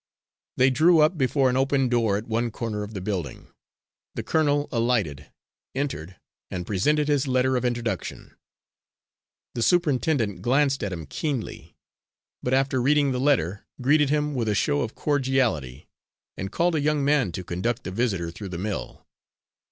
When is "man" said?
17.05-17.31